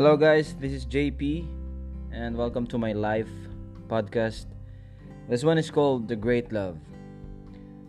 [0.00, 0.56] Hello, guys.
[0.56, 1.44] This is JP,
[2.10, 3.28] and welcome to my live
[3.86, 4.46] podcast.
[5.28, 6.80] This one is called The Great Love.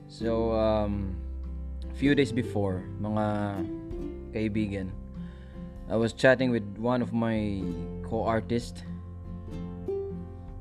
[0.10, 1.16] So, um,
[1.90, 3.64] a few days before, mga
[4.36, 4.92] kaibigan,
[5.88, 7.64] I was chatting with one of my
[8.04, 8.84] co-artists,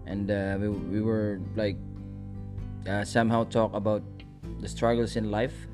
[0.07, 1.75] and uh, we, we were like
[2.87, 4.07] uh, somehow talk about
[4.62, 5.67] the struggles in life,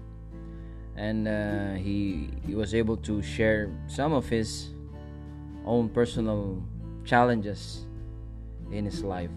[0.96, 4.72] and uh, he he was able to share some of his
[5.66, 6.62] own personal
[7.04, 7.86] challenges
[8.70, 9.30] in his life.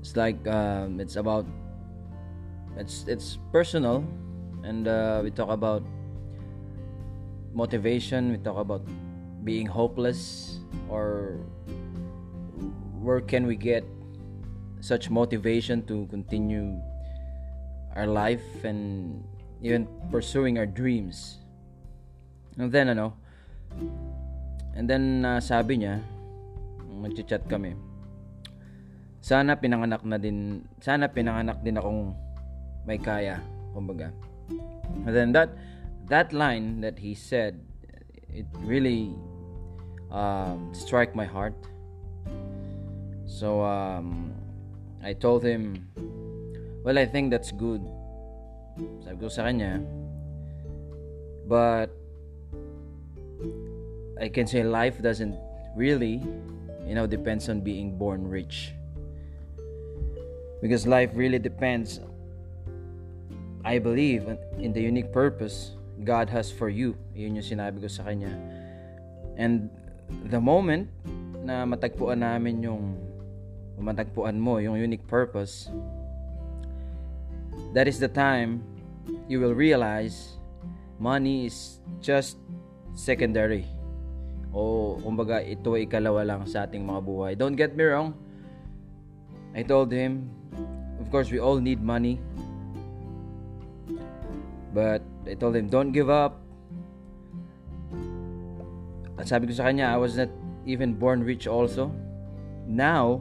[0.00, 1.46] It's like um, it's about
[2.76, 4.04] it's it's personal,
[4.62, 5.82] and uh, we talk about
[7.52, 8.30] motivation.
[8.30, 8.86] We talk about
[9.42, 11.40] being hopeless, or
[13.00, 13.82] where can we get
[14.80, 16.78] such motivation to continue
[17.96, 19.24] our life and
[19.62, 21.38] even pursuing our dreams.
[22.58, 23.16] And then ano,
[24.76, 26.00] and then uh, sabi niya,
[26.86, 27.76] nag-chat kami.
[29.20, 32.14] Sana pinanganak na din, sana pinanganak din akong
[32.86, 33.42] may kaya,
[33.74, 34.14] kumbaga.
[35.02, 35.50] And then that
[36.06, 37.58] that line that he said,
[38.30, 39.10] it really
[40.14, 41.58] um, struck my heart.
[43.26, 44.30] So um,
[45.02, 45.90] I told him,
[46.86, 47.82] well, I think that's good.
[49.02, 49.82] Sabi ko sa kanya,
[51.50, 51.90] but
[54.16, 55.36] I can say life doesn't
[55.76, 56.24] really,
[56.88, 58.72] you know, depends on being born rich.
[60.62, 62.00] Because life really depends,
[63.64, 64.24] I believe,
[64.58, 66.96] in the unique purpose God has for you.
[67.12, 68.32] Yun yung sinabi ko sa kanya.
[69.36, 69.68] And
[70.32, 70.88] the moment
[71.44, 72.96] na matagpuan namin yung
[73.76, 75.68] matagpuan mo yung unique purpose,
[77.76, 78.64] that is the time
[79.28, 80.40] you will realize
[80.96, 82.40] money is just
[82.96, 83.68] secondary
[84.56, 87.32] o kumbaga ito ay ikalawa lang sa ating mga buhay.
[87.36, 88.16] Don't get me wrong.
[89.52, 90.32] I told him,
[90.96, 92.16] of course we all need money.
[94.72, 96.40] But I told him, don't give up.
[99.20, 100.32] At sabi ko sa kanya, I was not
[100.64, 101.92] even born rich also.
[102.64, 103.20] Now,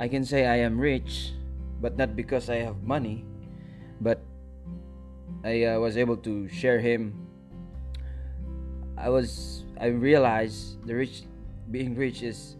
[0.00, 1.36] I can say I am rich,
[1.80, 3.24] but not because I have money,
[4.00, 4.20] but
[5.44, 7.21] I uh, was able to share him
[9.02, 11.26] I was I realized the rich
[11.74, 12.54] being rich is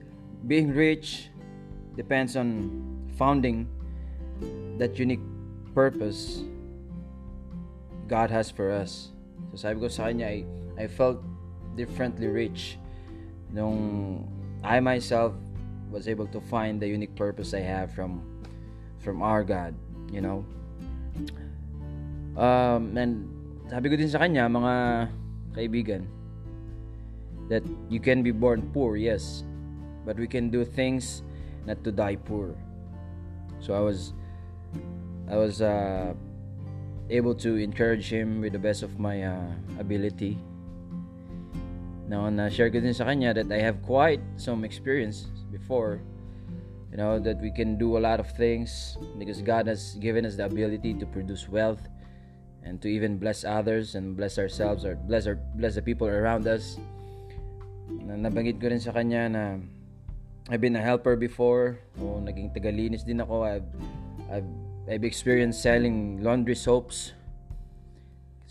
[0.50, 1.30] being rich
[1.94, 2.66] depends on
[3.14, 3.70] founding
[4.82, 5.22] that unique
[5.70, 6.42] purpose
[8.10, 9.14] God has for us.
[9.54, 10.42] So sabi ko sa kanya, I,
[10.74, 11.22] I felt
[11.78, 12.74] differently rich
[13.54, 14.26] nung
[14.66, 15.38] I myself
[15.94, 18.18] was able to find the unique purpose I have from
[18.98, 19.78] from our God,
[20.10, 20.42] you know.
[22.34, 23.30] Um, and
[23.70, 24.74] sabi ko din sa kanya, mga
[25.54, 26.02] kaibigan,
[27.52, 29.44] that you can be born poor, yes,
[30.08, 31.20] but we can do things
[31.68, 32.56] not to die poor.
[33.60, 34.16] So I was,
[35.28, 36.16] I was uh,
[37.12, 40.40] able to encourage him with the best of my uh, ability.
[42.08, 46.00] Now, na-share ko din sa kanya that I have quite some experience before
[46.92, 50.36] you know that we can do a lot of things because God has given us
[50.36, 51.80] the ability to produce wealth
[52.64, 56.44] and to even bless others and bless ourselves or bless our bless the people around
[56.44, 56.76] us
[58.00, 59.42] na nabanggit ko rin sa kanya na
[60.50, 61.78] I've been a helper before.
[62.02, 63.46] O naging tagalinis din ako.
[63.46, 63.70] I've,
[64.26, 64.50] I've,
[64.90, 67.14] I've experienced selling laundry soaps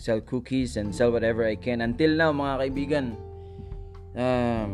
[0.02, 1.85] sell cookies and sell whatever I can.
[1.85, 3.06] Until now mga kaibigan
[4.18, 4.72] um,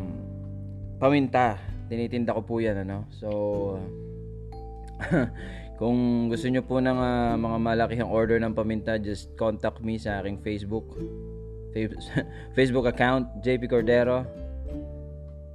[1.01, 1.59] paminta.
[1.91, 3.03] Tinitinda ko po yan ano?
[3.11, 3.27] So
[5.79, 10.23] kung gusto nyo po ng uh, mga malakihang order ng paminta just contact me sa
[10.23, 10.95] aking Facebook.
[12.57, 14.46] Facebook account JP Cordero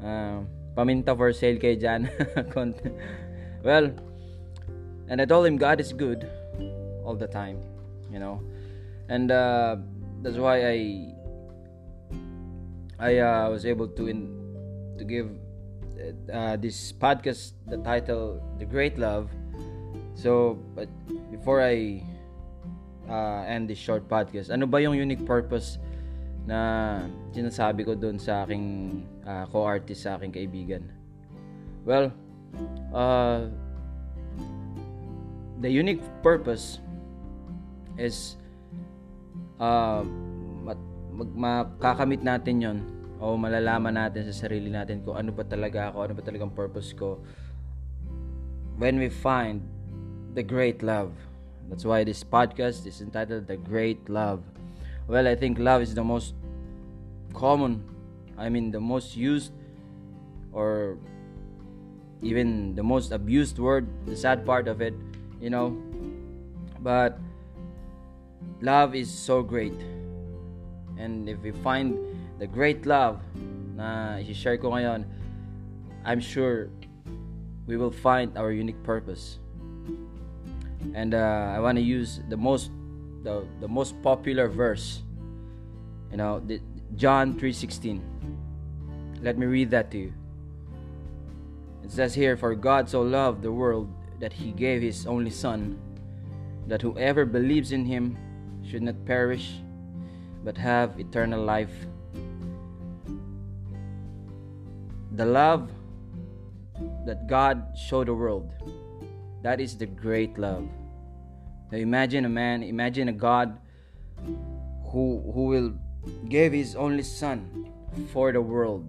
[0.05, 0.43] uh,
[0.77, 2.11] paminta for sale kay Jan.
[3.65, 3.91] well,
[5.09, 6.29] and I told him God is good
[7.05, 7.63] all the time,
[8.11, 8.43] you know,
[9.09, 9.77] and uh,
[10.23, 10.79] that's why I
[12.99, 14.31] I uh, was able to in
[14.99, 15.31] to give
[16.33, 19.31] uh, this podcast the title "The Great Love."
[20.15, 20.89] So, but
[21.33, 22.05] before I
[23.09, 25.83] uh, end this short podcast, ano ba yung unique purpose
[26.47, 30.85] na sinasabi ko doon sa aking uh, co-artist sa aking kaibigan.
[31.83, 32.13] Well,
[32.93, 33.49] uh,
[35.59, 36.79] the unique purpose
[37.97, 38.37] is
[39.59, 40.05] uh,
[40.63, 40.79] mag,
[41.35, 42.79] makakamit natin yon
[43.23, 46.91] o malalaman natin sa sarili natin kung ano ba talaga ako, ano ba talagang purpose
[46.91, 47.23] ko
[48.83, 49.63] when we find
[50.35, 51.15] the great love.
[51.71, 54.43] That's why this podcast is entitled The Great Love.
[55.07, 56.35] Well, I think love is the most
[57.33, 57.83] common,
[58.39, 59.53] I mean, the most used
[60.53, 60.99] or
[62.23, 64.95] even the most abused word, the sad part of it,
[65.41, 65.77] you know.
[66.81, 67.19] But
[68.61, 69.75] love is so great.
[70.99, 71.99] And if we find
[72.39, 73.21] the great love
[73.75, 75.05] na i-share ko ngayon,
[76.05, 76.71] I'm sure
[77.67, 79.39] we will find our unique purpose.
[80.95, 82.71] And uh, I want to use the most
[83.23, 85.03] the, the most popular verse.
[86.11, 86.61] You know, the,
[86.97, 88.03] John 3:16.
[89.23, 90.13] Let me read that to you.
[91.83, 93.89] It says here, For God so loved the world
[94.21, 95.79] that he gave his only Son,
[96.67, 98.17] that whoever believes in him
[98.63, 99.61] should not perish,
[100.45, 101.73] but have eternal life.
[105.17, 105.71] The love
[107.07, 108.53] that God showed the world,
[109.43, 110.69] that is the great love.
[111.71, 113.59] Now imagine a man, imagine a God
[114.93, 115.75] who, who will
[116.29, 117.69] give his only Son
[118.13, 118.89] for the world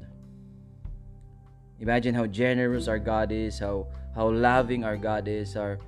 [1.84, 5.84] Imagine how generous our God is, how how loving our God is, our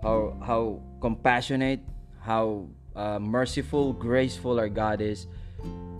[0.00, 1.84] how how compassionate,
[2.24, 2.64] how
[2.96, 5.28] uh, merciful, graceful our God is,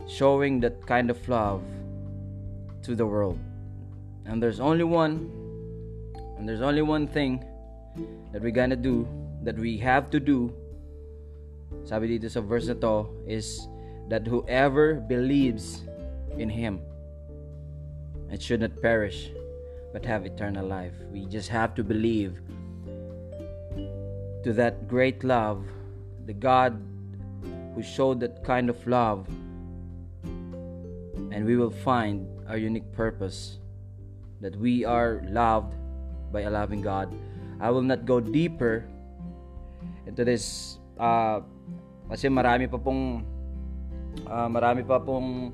[0.09, 1.61] showing that kind of love
[2.89, 3.37] to the world.
[4.25, 5.29] And there's only one,
[6.41, 7.45] and there's only one thing
[8.33, 9.05] that we're gonna do,
[9.45, 10.57] that we have to do.
[11.85, 13.69] Sabi dito sa verse na to is
[14.09, 15.83] that whoever believes
[16.37, 16.81] in Him
[18.35, 19.31] it should not perish
[19.95, 20.93] but have eternal life.
[21.13, 22.43] We just have to believe
[24.43, 25.63] to that great love,
[26.27, 26.75] the God
[27.75, 29.29] who showed that kind of love,
[30.27, 33.59] and we will find our unique purpose
[34.41, 35.73] that we are loved
[36.33, 37.15] by a loving God.
[37.61, 38.85] I will not go deeper
[40.07, 41.39] into this uh,
[42.11, 43.23] kasi marami pa pong
[44.27, 45.53] uh, marami pa pong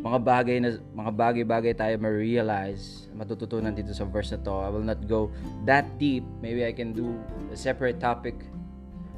[0.00, 4.54] mga bagay na mga bagay-bagay tayo ma-realize, matututunan dito sa verse na to.
[4.56, 5.28] I will not go
[5.68, 6.24] that deep.
[6.40, 7.12] Maybe I can do
[7.52, 8.34] a separate topic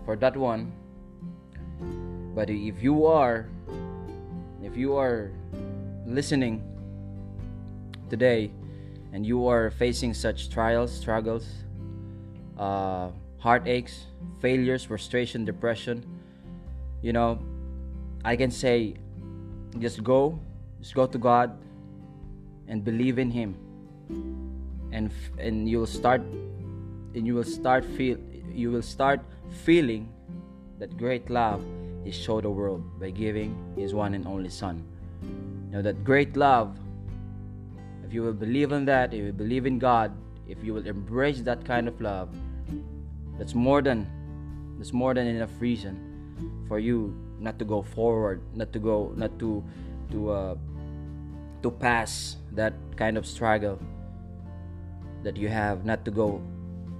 [0.02, 0.74] for that one.
[2.34, 3.46] But if you are
[4.66, 5.30] if you are
[6.02, 6.58] listening
[8.10, 8.50] today
[9.14, 11.46] and you are facing such trials, struggles,
[12.58, 14.10] uh, heartaches,
[14.42, 16.02] failures, frustration, depression,
[17.00, 17.38] you know,
[18.24, 18.94] I can say
[19.78, 20.38] just go
[20.80, 21.58] just go to God
[22.68, 23.54] and believe in Him,
[24.92, 26.22] and and you will start
[27.14, 28.16] and you will start feel
[28.52, 29.20] you will start
[29.64, 30.08] feeling
[30.78, 31.62] that great love
[32.04, 34.82] He showed the world by giving His one and only Son.
[35.70, 36.78] Now that great love,
[38.06, 40.16] if you will believe in that, if you believe in God,
[40.48, 42.30] if you will embrace that kind of love,
[43.38, 44.06] that's more than
[44.78, 49.38] that's more than enough reason for you not to go forward, not to go, not
[49.38, 49.62] to
[50.10, 50.54] to uh,
[51.62, 53.78] to pass that kind of struggle
[55.22, 56.40] that you have not to go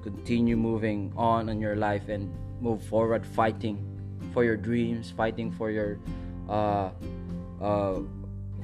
[0.02, 3.76] continue moving on in your life and move forward fighting
[4.32, 5.98] for your dreams fighting for your
[6.48, 6.90] uh,
[7.60, 8.00] uh,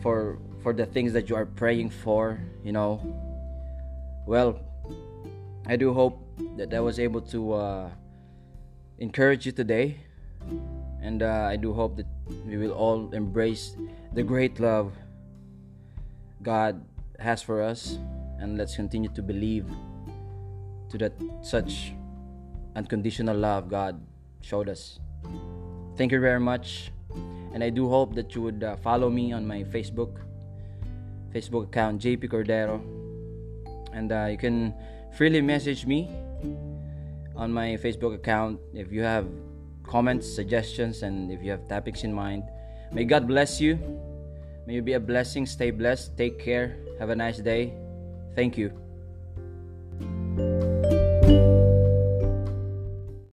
[0.02, 3.00] for for the things that you are praying for you know?
[4.26, 4.60] Well
[5.66, 6.18] i do hope
[6.56, 7.90] that i was able to uh,
[8.98, 10.00] encourage you today
[11.02, 12.06] and uh, i do hope that
[12.46, 13.76] we will all embrace
[14.12, 14.92] the great love
[16.42, 16.80] God
[17.18, 17.98] has for us,
[18.38, 19.68] and let's continue to believe
[20.88, 21.92] to that such
[22.74, 24.00] unconditional love God
[24.40, 24.98] showed us.
[25.96, 26.92] Thank you very much,
[27.52, 30.24] and I do hope that you would uh, follow me on my Facebook
[31.34, 32.80] Facebook account JP Cordero,
[33.92, 34.74] and uh, you can
[35.12, 36.08] freely message me
[37.36, 39.26] on my Facebook account if you have
[39.90, 42.44] comments, suggestions, and if you have topics in mind.
[42.92, 43.74] May God bless you
[44.70, 45.46] May you be a blessing.
[45.46, 46.16] Stay blessed.
[46.16, 46.76] Take care.
[47.00, 47.74] Have a nice day.
[48.36, 48.70] Thank you.